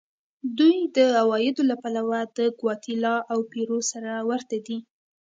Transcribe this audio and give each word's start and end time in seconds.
دوی 0.57 0.77
د 0.97 0.99
عوایدو 1.21 1.61
له 1.69 1.75
پلوه 1.81 2.21
د 2.37 2.39
ګواتیلا 2.59 3.15
او 3.31 3.39
پیرو 3.51 3.79
سره 3.91 4.11
ورته 4.29 4.57
دي. 4.65 4.77